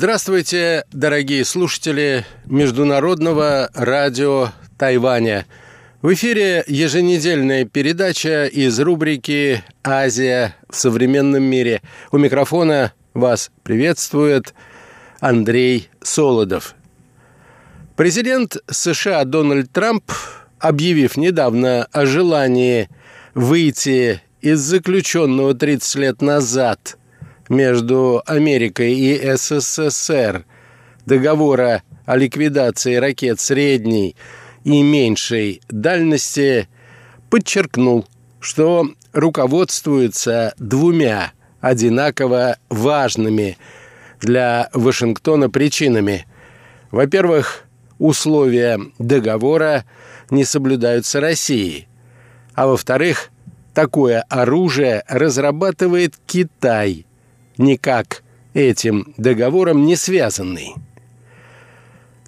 [0.00, 5.44] Здравствуйте, дорогие слушатели Международного радио Тайваня.
[6.02, 11.82] В эфире еженедельная передача из рубрики «Азия в современном мире».
[12.12, 14.54] У микрофона вас приветствует
[15.18, 16.76] Андрей Солодов.
[17.96, 20.12] Президент США Дональд Трамп,
[20.60, 22.88] объявив недавно о желании
[23.34, 26.97] выйти из заключенного 30 лет назад
[27.48, 30.44] между Америкой и СССР.
[31.06, 34.16] Договора о ликвидации ракет средней
[34.64, 36.68] и меньшей дальности,
[37.30, 38.06] подчеркнул,
[38.40, 43.58] что руководствуется двумя одинаково важными
[44.20, 46.26] для Вашингтона причинами.
[46.90, 47.64] Во-первых,
[47.98, 49.84] условия договора
[50.30, 51.88] не соблюдаются Россией,
[52.54, 53.30] а во-вторых,
[53.74, 57.06] такое оружие разрабатывает Китай,
[57.58, 58.22] никак
[58.54, 60.74] этим договором не связанный.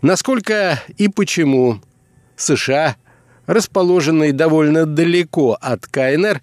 [0.02, 1.80] Насколько и почему
[2.36, 2.96] США,
[3.46, 6.42] расположенные довольно далеко от КНР,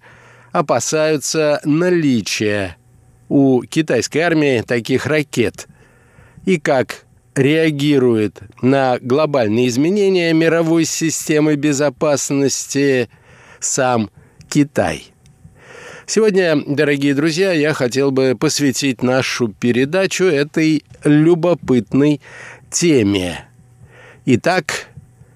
[0.52, 2.76] опасаются наличия
[3.28, 5.66] у китайской армии таких ракет
[6.46, 13.08] и как реагирует на глобальные изменения мировой системы безопасности
[13.60, 14.10] сам
[14.48, 15.12] Китай.
[16.10, 22.22] Сегодня, дорогие друзья, я хотел бы посвятить нашу передачу этой любопытной
[22.70, 23.44] теме.
[24.24, 24.86] Итак,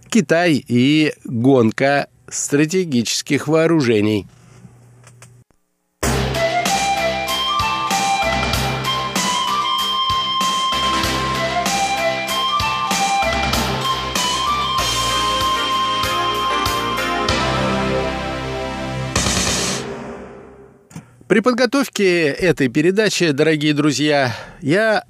[0.09, 4.27] Китай и гонка стратегических вооружений–
[21.33, 25.03] При подготовке этой передачи, дорогие друзья, я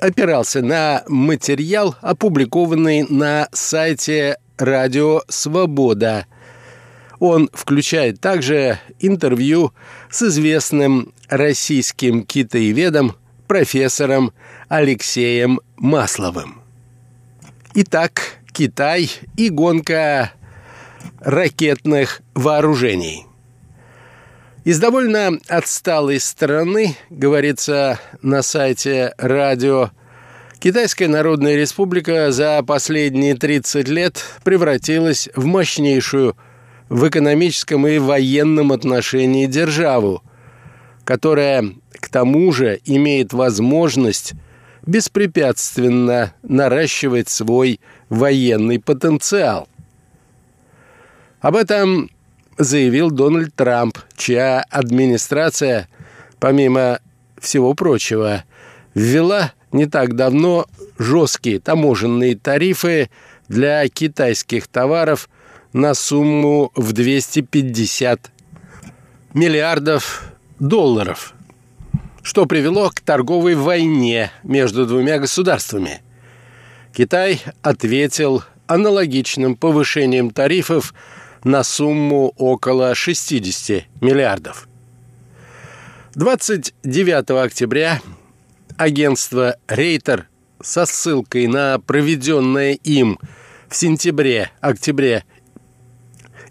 [0.00, 6.26] опирался на материал, опубликованный на сайте «Радио Свобода».
[7.20, 9.72] Он включает также интервью
[10.10, 13.14] с известным российским китаеведом,
[13.46, 14.32] профессором
[14.66, 16.62] Алексеем Масловым.
[17.74, 20.32] Итак, Китай и гонка
[21.20, 23.26] ракетных вооружений–
[24.64, 29.90] из довольно отсталой страны, говорится на сайте радио,
[30.58, 36.34] Китайская Народная Республика за последние 30 лет превратилась в мощнейшую
[36.88, 40.22] в экономическом и военном отношении державу,
[41.04, 44.32] которая к тому же имеет возможность
[44.86, 49.68] беспрепятственно наращивать свой военный потенциал.
[51.40, 52.10] Об этом
[52.58, 55.88] заявил Дональд Трамп, чья администрация,
[56.38, 57.00] помимо
[57.38, 58.44] всего прочего,
[58.94, 60.66] ввела не так давно
[60.98, 63.10] жесткие таможенные тарифы
[63.48, 65.28] для китайских товаров
[65.72, 68.30] на сумму в 250
[69.34, 71.34] миллиардов долларов,
[72.22, 76.00] что привело к торговой войне между двумя государствами.
[76.96, 80.94] Китай ответил аналогичным повышением тарифов
[81.44, 84.66] на сумму около 60 миллиардов.
[86.14, 88.00] 29 октября
[88.76, 90.28] агентство «Рейтер»
[90.62, 93.18] со ссылкой на проведенное им
[93.68, 95.24] в сентябре-октябре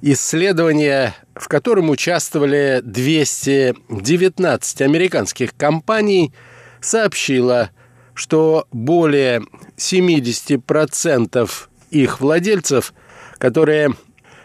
[0.02, 6.34] исследование, в котором участвовали 219 американских компаний,
[6.82, 7.72] сообщило,
[8.14, 9.44] что более
[9.78, 11.50] 70%
[11.90, 12.94] их владельцев,
[13.38, 13.96] которые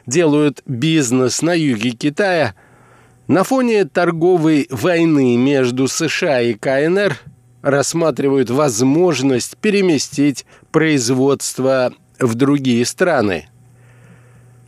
[0.09, 2.55] делают бизнес на юге Китая,
[3.29, 7.19] на фоне торговой войны между США и КНР
[7.61, 13.51] рассматривают возможность переместить производство в другие страны.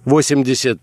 [0.04, 0.78] 85%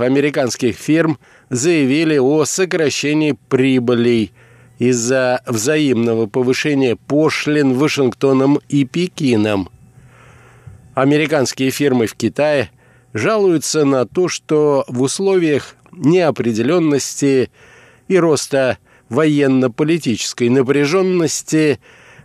[0.00, 1.18] американских фирм
[1.50, 4.30] заявили о сокращении прибылей
[4.78, 9.70] из-за взаимного повышения пошлин Вашингтоном и Пекином.
[10.94, 12.70] Американские фирмы в Китае–
[13.14, 17.50] жалуются на то, что в условиях неопределенности
[18.08, 18.78] и роста
[19.08, 21.80] военно-политической напряженности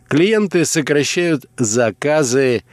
[0.07, 2.63] клиенты сокращают заказы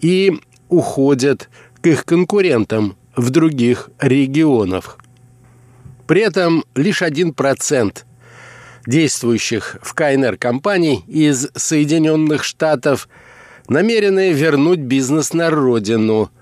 [0.00, 1.48] и уходят
[1.80, 4.98] к их конкурентам в других регионах.
[6.06, 8.06] При этом лишь один процент
[8.86, 13.08] действующих в КНР компаний из Соединенных Штатов
[13.68, 16.30] намерены вернуть бизнес на родину–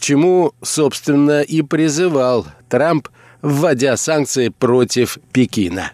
[0.00, 3.08] к чему, собственно, и призывал Трамп,
[3.42, 5.92] вводя санкции против Пекина.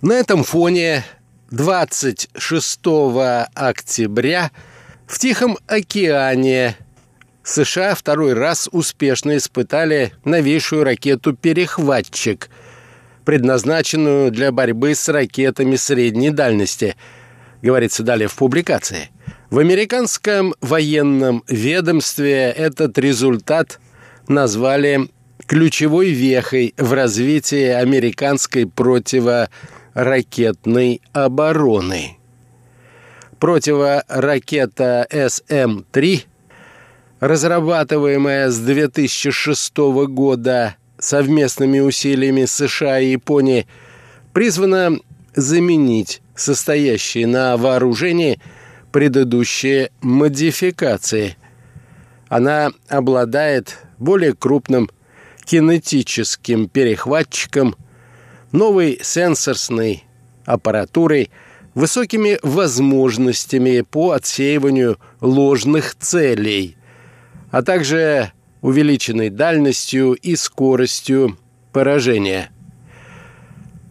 [0.00, 1.02] На этом фоне
[1.54, 2.80] 26
[3.54, 4.50] октября
[5.06, 6.76] в Тихом океане
[7.44, 12.50] США второй раз успешно испытали новейшую ракету-перехватчик,
[13.24, 16.96] предназначенную для борьбы с ракетами средней дальности,
[17.62, 19.10] говорится далее в публикации.
[19.50, 23.78] В американском военном ведомстве этот результат
[24.26, 25.08] назвали
[25.46, 29.50] ключевой вехой в развитии американской противоракетной
[31.12, 32.18] обороны.
[33.38, 36.24] Противоракета СМ-3,
[37.20, 39.76] разрабатываемая с 2006
[40.08, 43.66] года совместными усилиями США и Японии,
[44.32, 44.98] призвана
[45.34, 48.40] заменить состоящие на вооружении
[48.92, 51.36] предыдущие модификации.
[52.28, 54.90] Она обладает более крупным
[55.44, 57.76] кинетическим перехватчиком,
[58.54, 60.04] новой сенсорной
[60.46, 61.30] аппаратурой,
[61.74, 66.78] высокими возможностями по отсеиванию ложных целей,
[67.50, 71.36] а также увеличенной дальностью и скоростью
[71.72, 72.50] поражения.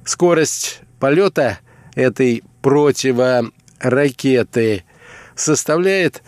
[0.06, 1.60] Скорость полета
[1.94, 4.86] этой противоракеты
[5.36, 6.24] составляет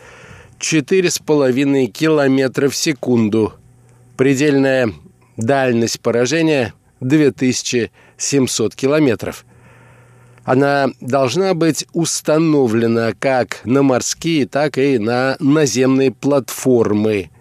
[0.60, 3.54] 4,5 км в секунду.
[4.18, 4.94] Предельная
[5.38, 6.74] Дальность поражения
[8.18, 9.46] 2700 километров.
[10.44, 17.32] Она должна быть установлена как на морские, так и на наземные платформы,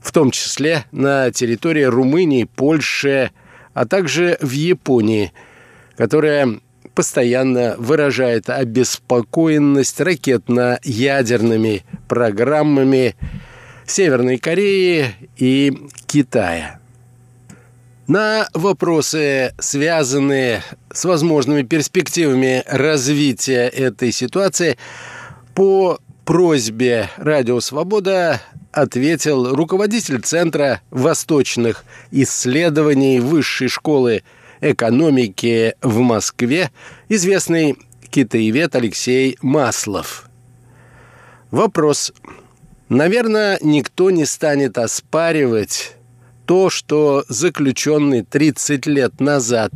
[0.00, 3.30] в том числе на территории Румынии, Польши,
[3.72, 5.32] а также в Японии,
[5.96, 6.60] которая
[6.94, 13.16] постоянно выражает обеспокоенность ракетно-ядерными программами
[13.86, 15.72] Северной Кореи и
[16.06, 16.80] Китая.
[18.08, 24.78] На вопросы, связанные с возможными перспективами развития этой ситуации,
[25.54, 28.40] по просьбе «Радио Свобода»
[28.72, 34.22] ответил руководитель Центра восточных исследований Высшей школы
[34.62, 36.70] экономики в Москве,
[37.10, 37.76] известный
[38.08, 40.30] китаевед Алексей Маслов.
[41.50, 42.14] Вопрос–
[42.88, 45.97] Наверное, никто не станет оспаривать
[46.48, 49.70] то, что заключенный 30 лет назад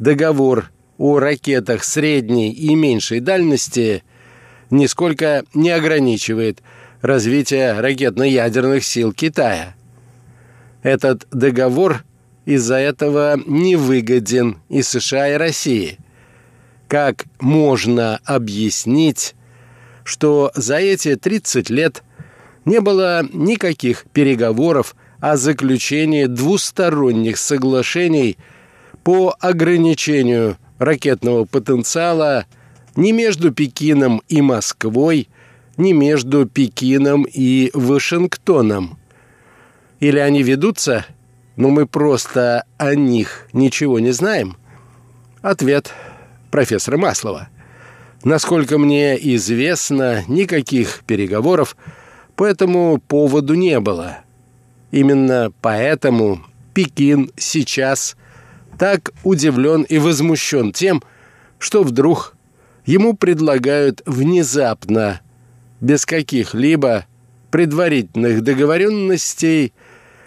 [0.00, 4.02] договор о ракетах средней и меньшей дальности
[4.70, 6.60] нисколько не ограничивает
[7.02, 9.76] развитие ракетно-ядерных сил Китая.
[10.82, 12.02] Этот договор
[12.46, 15.98] из-за этого не выгоден и США, и России.
[16.88, 19.36] Как можно объяснить,
[20.02, 22.02] что за эти 30 лет–
[22.64, 28.36] не было никаких переговоров о заключении двусторонних соглашений
[29.04, 32.44] по ограничению ракетного потенциала
[32.96, 35.28] ни между Пекином и Москвой,
[35.76, 38.98] ни между Пекином и Вашингтоном.
[40.00, 41.06] Или они ведутся,
[41.54, 44.56] но мы просто о них ничего не знаем?
[45.40, 45.92] Ответ
[46.50, 47.48] профессора Маслова.
[48.24, 51.76] Насколько мне известно, никаких переговоров–
[52.36, 54.18] по этому поводу не было.
[54.92, 56.44] Именно поэтому
[56.74, 58.14] Пекин сейчас
[58.78, 61.02] так удивлен и возмущен тем,
[61.58, 62.36] что вдруг
[62.84, 65.20] ему предлагают внезапно,
[65.80, 67.06] без каких-либо
[67.50, 69.72] предварительных договоренностей,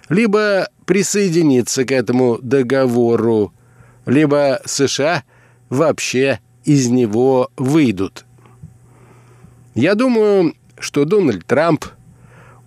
[0.09, 3.53] либо присоединиться к этому договору,
[4.05, 5.23] либо США
[5.69, 8.25] вообще из него выйдут.
[9.75, 11.85] Я думаю, что Дональд Трамп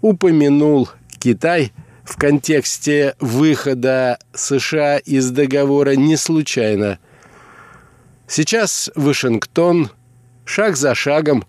[0.00, 0.88] упомянул
[1.18, 1.72] Китай
[2.08, 6.98] в контексте выхода США из договора не случайно.
[8.26, 9.90] Сейчас Вашингтон
[10.46, 11.44] шаг за шагом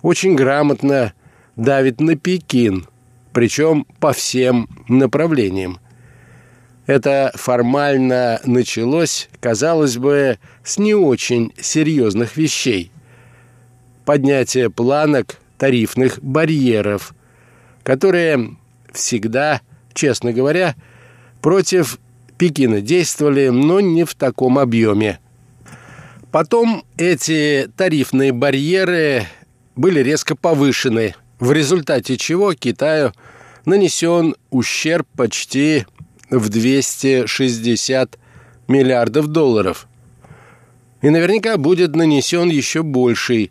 [0.00, 1.12] очень грамотно
[1.54, 2.86] давит на Пекин,
[3.34, 5.78] причем по всем направлениям.
[6.86, 12.90] Это формально началось, казалось бы, с не очень серьезных вещей.
[14.06, 17.14] Поднятие планок тарифных барьеров,
[17.82, 18.56] которые
[18.92, 19.60] всегда,
[19.94, 20.74] честно говоря,
[21.40, 21.98] против
[22.38, 25.18] Пекина действовали, но не в таком объеме.
[26.32, 29.26] Потом эти тарифные барьеры
[29.76, 33.12] были резко повышены, в результате чего Китаю
[33.64, 35.86] нанесен ущерб почти
[36.30, 38.18] в 260
[38.68, 39.88] миллиардов долларов.
[41.02, 43.50] И наверняка будет нанесен еще больший,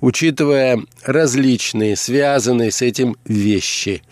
[0.00, 4.02] учитывая различные связанные с этим вещи.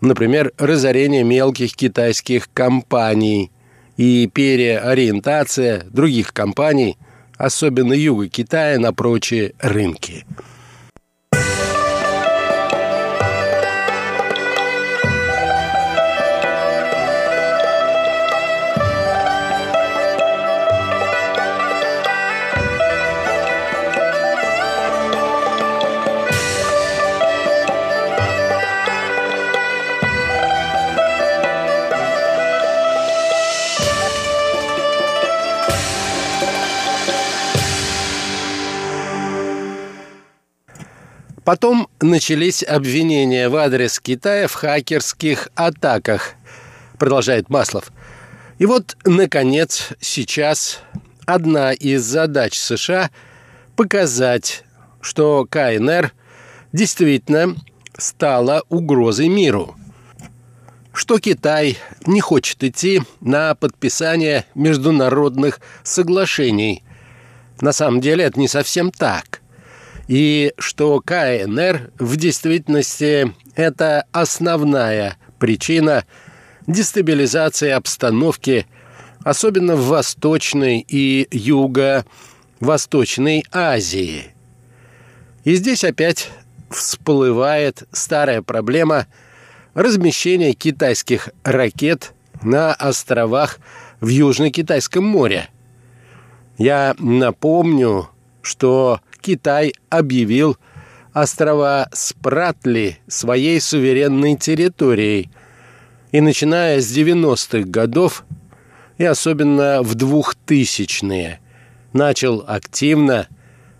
[0.00, 3.50] Например, разорение мелких китайских компаний
[3.96, 6.96] и переориентация других компаний,
[7.36, 10.24] особенно юга Китая, на прочие рынки.
[41.50, 46.34] Потом начались обвинения в адрес Китая в хакерских атаках,
[46.96, 47.90] продолжает Маслов.
[48.60, 50.78] И вот, наконец, сейчас
[51.26, 53.10] одна из задач США–
[53.76, 54.62] показать,
[55.00, 56.12] что КНР
[56.72, 57.56] действительно
[57.98, 59.74] стала угрозой миру,
[60.92, 66.84] что Китай не хочет идти на подписание международных соглашений.
[67.60, 69.39] На самом деле это не совсем так
[70.10, 76.04] и что КНР в действительности это основная причина
[76.66, 78.66] дестабилизации обстановки,
[79.22, 84.34] особенно в Восточной и Юго-Восточной Азии.
[85.44, 86.28] И здесь опять
[86.70, 89.06] всплывает старая проблема
[89.74, 93.60] размещения китайских ракет на островах
[94.00, 95.50] в Южно-Китайском море.
[96.58, 98.10] Я напомню,
[98.42, 100.56] что Китай объявил
[101.12, 105.30] острова Спратли своей суверенной территорией.
[106.12, 108.24] И начиная с 90-х годов,
[108.98, 111.40] и особенно в 2000-е,
[111.92, 113.28] начал активно,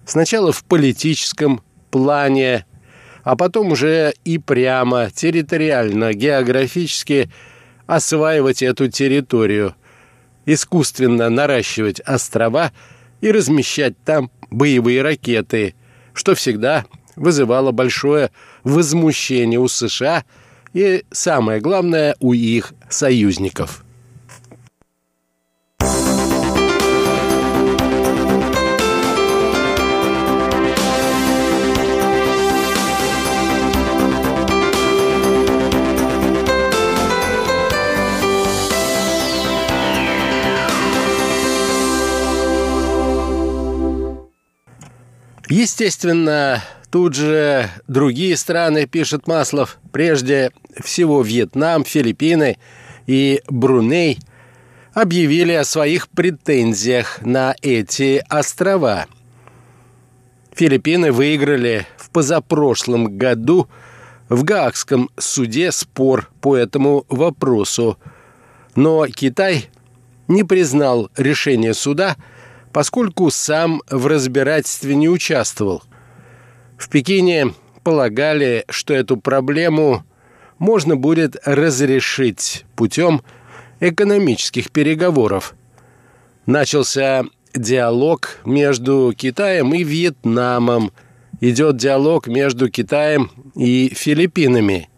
[0.05, 2.67] сначала в политическом плане,
[3.25, 7.31] а потом уже и прямо, территориально, географически
[7.87, 9.75] осваивать эту территорию,
[10.47, 12.73] искусственно наращивать острова
[13.21, 15.75] и размещать там боевые ракеты,
[16.13, 16.85] что всегда
[17.17, 18.31] вызывало большое
[18.65, 20.25] возмущение у США
[20.73, 23.85] и, самое главное, у их союзников–
[45.51, 52.57] Естественно, тут же другие страны, пишет Маслов, прежде всего Вьетнам, Филиппины
[53.09, 54.21] и Бруней,
[54.95, 59.07] объявили о своих претензиях на эти острова.
[60.55, 63.69] Филиппины выиграли в позапрошлом году
[64.29, 67.99] в Гаагском суде спор по этому вопросу,
[68.77, 69.69] но Китай
[70.29, 72.17] не признал решение суда–
[72.73, 75.83] поскольку сам в разбирательстве не участвовал.
[76.77, 80.05] В Пекине полагали, что эту проблему
[80.59, 83.23] можно будет разрешить путем
[83.81, 85.55] экономических переговоров.
[86.47, 87.25] Начался
[87.55, 90.93] диалог между Китаем и Вьетнамом.
[91.41, 94.89] Идет диалог между Китаем и Филиппинами.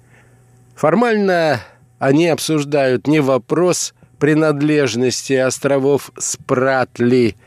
[0.75, 1.61] Формально
[1.99, 7.37] они обсуждают не вопрос принадлежности островов Спратли–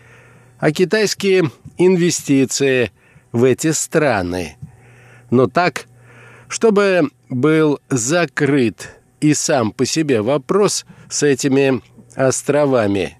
[0.65, 2.91] а китайские инвестиции
[3.31, 4.55] в эти страны.
[5.29, 5.85] Но так,
[6.47, 8.89] чтобы был закрыт
[9.21, 11.83] и сам по себе вопрос с этими
[12.15, 13.19] островами.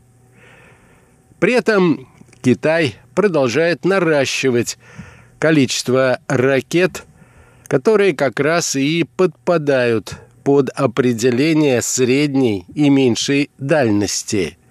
[1.40, 2.10] При этом
[2.42, 4.80] Китай продолжает наращивать
[5.38, 7.04] количество ракет,
[7.68, 14.58] которые как раз и подпадают под определение средней и меньшей дальности–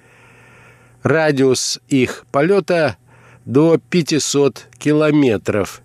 [1.05, 2.97] Радиус их полета
[3.45, 5.83] до 500 километров.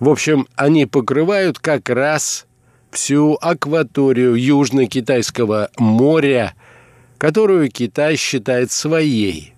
[0.00, 2.46] В общем, они покрывают как раз
[2.90, 6.54] всю акваторию Южно-Китайского моря,
[7.18, 9.52] которую Китай считает своей.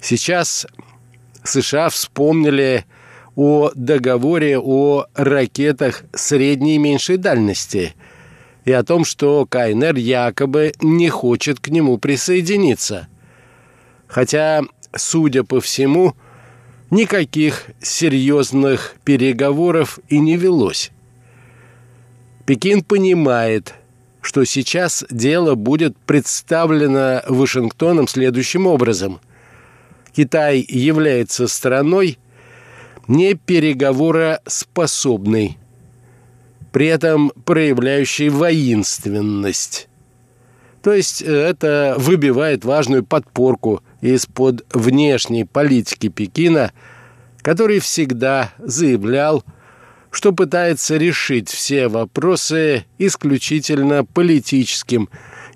[0.00, 0.66] Сейчас
[1.44, 2.84] США вспомнили
[3.36, 7.94] о договоре о ракетах средней и меньшей дальности
[8.64, 13.06] и о том, что КНР якобы не хочет к нему присоединиться–
[14.14, 14.62] Хотя,
[14.94, 16.14] судя по всему,
[16.90, 20.92] никаких серьезных переговоров и не велось.
[22.46, 23.74] Пекин понимает,
[24.20, 29.18] что сейчас дело будет представлено Вашингтоном следующим образом.
[30.14, 32.16] Китай является страной
[33.08, 35.58] не переговороспособной,
[36.70, 39.88] при этом проявляющей воинственность.
[40.84, 46.72] То есть э, это выбивает важную подпорку из-под внешней политики Пекина,
[47.40, 49.42] который всегда заявлял,
[50.10, 55.08] что пытается решить все вопросы исключительно политическим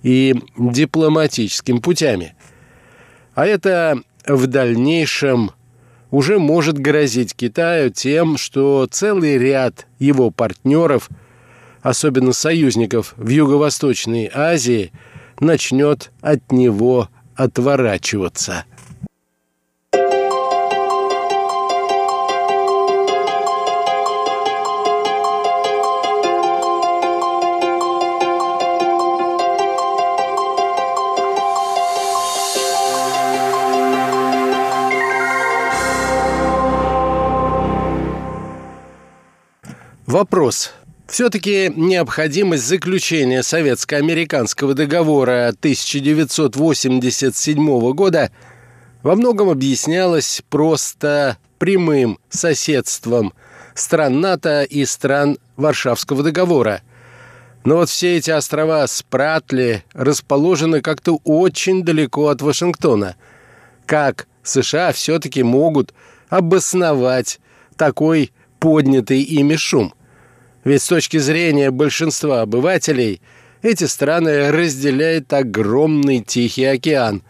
[0.02, 2.35] и дипломатическим путями.
[3.35, 5.50] А это в дальнейшем
[6.11, 11.11] уже может грозить Китаю тем, что целый ряд его партнеров,
[11.83, 14.90] особенно союзников в Юго-Восточной Азии–
[15.40, 18.64] начнет от него отворачиваться.
[40.07, 40.73] Вопрос.
[41.08, 48.30] Все-таки необходимость заключения советско-американского договора 1987 года
[49.02, 53.32] во многом объяснялась просто прямым соседством
[53.74, 56.82] стран НАТО и стран Варшавского договора.
[57.64, 63.16] Но вот все эти острова Спратли расположены как-то очень далеко от Вашингтона.
[63.86, 65.94] Как США все-таки могут
[66.28, 67.40] обосновать
[67.76, 69.94] такой поднятый ими шум?
[70.68, 73.22] Ведь с точки зрения большинства обывателей
[73.62, 77.22] эти страны разделяет огромный Тихий океан,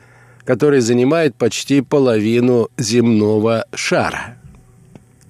[0.45, 4.39] который занимает почти половину земного шара.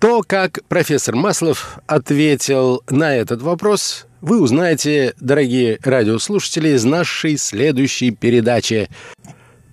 [0.01, 8.11] То, как профессор Маслов ответил на этот вопрос, вы узнаете, дорогие радиослушатели, из нашей следующей
[8.11, 8.89] передачи.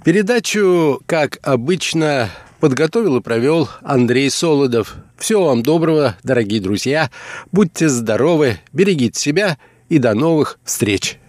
[0.04, 4.96] Передачу, как обычно, подготовил и провел Андрей Солодов.
[5.18, 7.10] Всего вам доброго, дорогие друзья.
[7.52, 9.58] Будьте здоровы, берегите себя
[9.90, 11.20] и до новых встреч.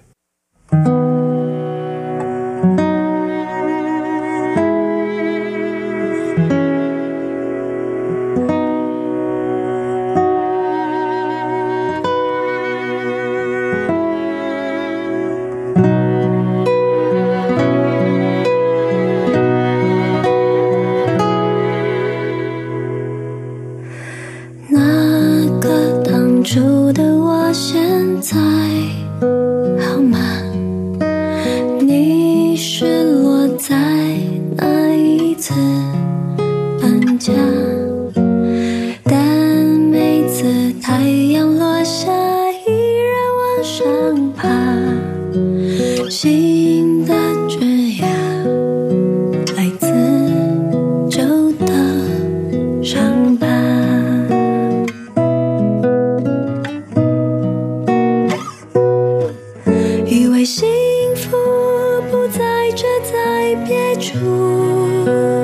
[63.46, 65.35] 在别处。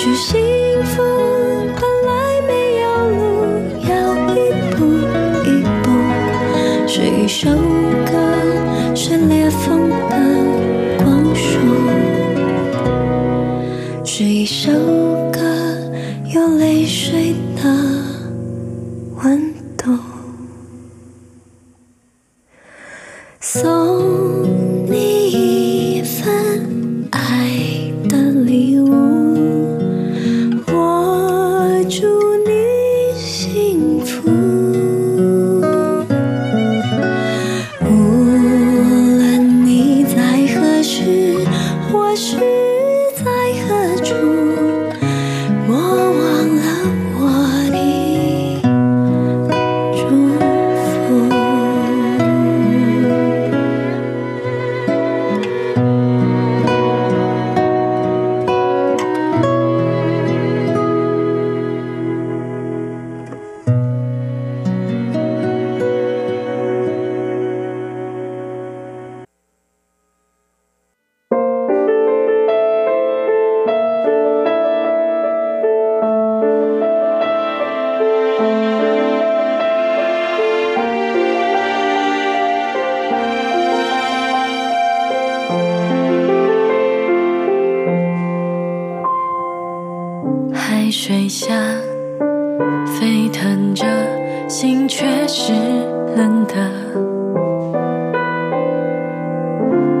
[0.00, 0.59] 去吸。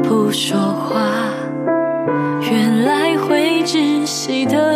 [0.02, 1.32] 不说话
[2.42, 4.69] 原来会窒息的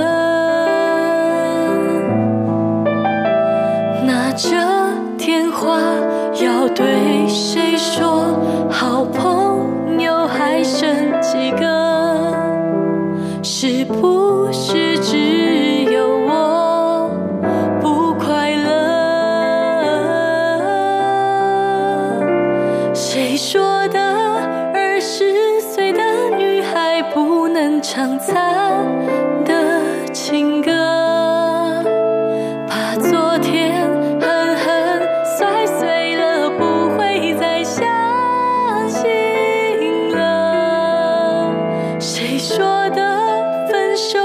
[42.57, 44.17] 说的分手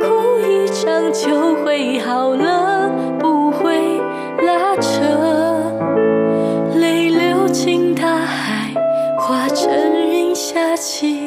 [0.00, 3.78] 哭一场就会好了不会
[4.44, 5.00] 拉扯。
[6.74, 8.74] 泪流进大海
[9.16, 9.70] 化成
[10.08, 11.19] 云下起。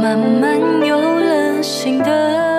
[0.00, 2.57] 慢慢有了新的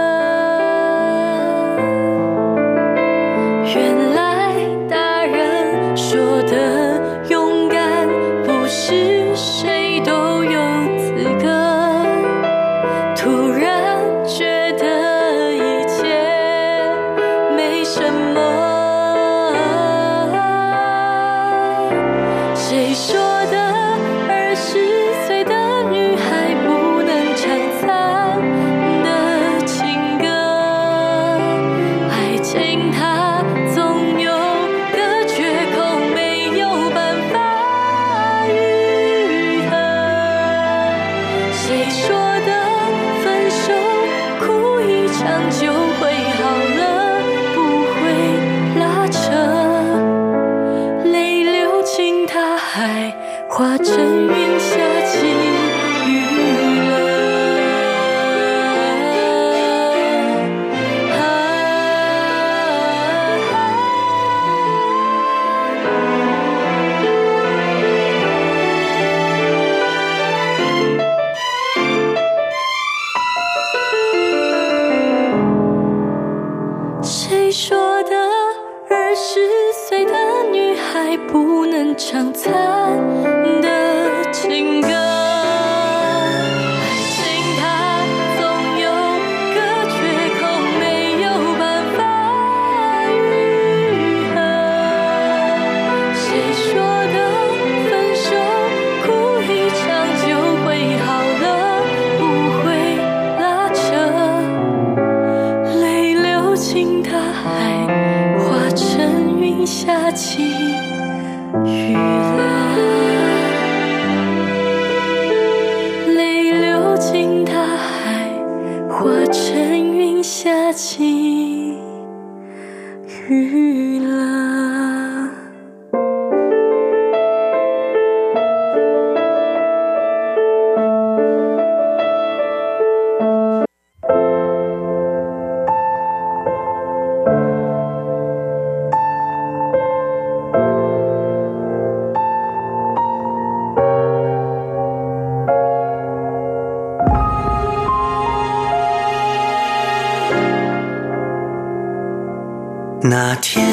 [153.02, 153.66] 那天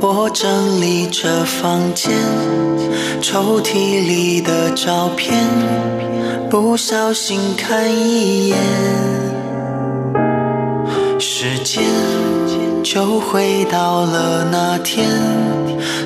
[0.00, 2.10] 我整理着房间，
[3.20, 5.38] 抽屉里的照片，
[6.48, 8.58] 不小心看一眼，
[11.18, 11.84] 时间
[12.82, 15.06] 就回到了那天，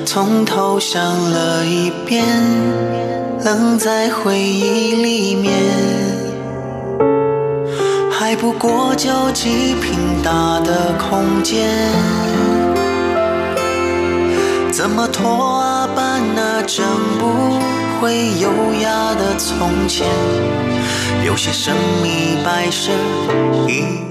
[0.05, 2.25] 从头想了一遍，
[3.45, 5.53] 愣在回忆里面。
[8.11, 11.67] 还不过就几平大的空间，
[14.71, 16.85] 怎么拖啊搬啊，整
[17.17, 17.59] 不
[18.01, 18.49] 回优
[18.81, 20.07] 雅的从前，
[21.25, 22.91] 有些神秘摆设。
[23.67, 24.08] 一